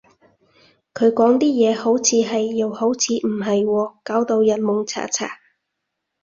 [0.95, 5.37] 佢講啲嘢，好似係，又好似唔係喎，搞到人矇查查